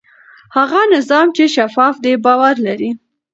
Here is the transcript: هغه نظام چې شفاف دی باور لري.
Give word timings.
هغه 0.57 0.81
نظام 0.95 1.27
چې 1.35 1.43
شفاف 1.55 1.95
دی 2.03 2.13
باور 2.25 2.55
لري. 2.67 2.89